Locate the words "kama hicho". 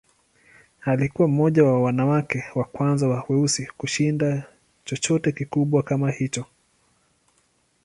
5.83-6.45